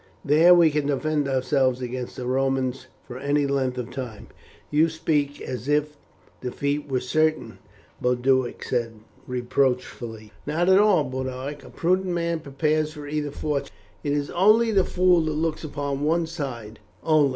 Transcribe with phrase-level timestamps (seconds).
[0.25, 4.29] There we can defend ourselves against the Romans for any length of time."
[4.71, 5.95] "You speak as if
[6.41, 7.59] defeat were certain,"
[8.01, 8.93] Boduoc said
[9.27, 10.31] reproachfully.
[10.47, 13.69] "Not at all, Boduoc; a prudent man prepares for either fortune,
[14.03, 17.29] it is only the fool that looks upon one side only.